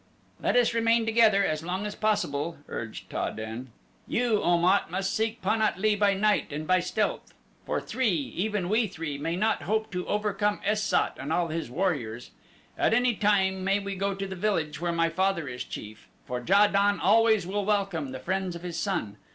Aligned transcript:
"Let 0.41 0.55
us 0.55 0.73
remain 0.73 1.05
together 1.05 1.45
as 1.45 1.61
long 1.61 1.85
as 1.85 1.93
possible," 1.93 2.57
urged 2.67 3.11
Ta 3.11 3.29
den. 3.29 3.69
"You, 4.07 4.41
Om 4.43 4.65
at, 4.65 4.89
must 4.89 5.13
seek 5.13 5.43
Pan 5.43 5.61
at 5.61 5.77
lee 5.77 5.95
by 5.95 6.15
night 6.15 6.51
and 6.51 6.65
by 6.65 6.79
stealth, 6.79 7.35
for 7.67 7.79
three, 7.79 8.07
even 8.09 8.67
we 8.67 8.87
three, 8.87 9.19
may 9.19 9.35
not 9.35 9.61
hope 9.61 9.91
to 9.91 10.07
overcome 10.07 10.59
Es 10.65 10.81
sat 10.81 11.15
and 11.19 11.31
all 11.31 11.49
his 11.49 11.69
warriors. 11.69 12.31
At 12.79 12.95
any 12.95 13.13
time 13.13 13.63
may 13.63 13.77
we 13.77 13.93
go 13.93 14.15
to 14.15 14.25
the 14.25 14.35
village 14.35 14.81
where 14.81 14.91
my 14.91 15.09
father 15.09 15.47
is 15.47 15.63
chief, 15.63 16.07
for 16.25 16.43
Ja 16.43 16.65
don 16.65 16.99
always 16.99 17.45
will 17.45 17.63
welcome 17.63 18.09
the 18.11 18.17
friends 18.19 18.55
of 18.55 18.63
his 18.63 18.79
son. 18.79 19.17